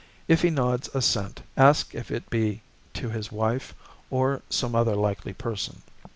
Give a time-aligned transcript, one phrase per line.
[0.27, 2.63] If he nods assent, ask if it be
[2.95, 3.75] to his wife
[4.09, 5.83] or some other likely person.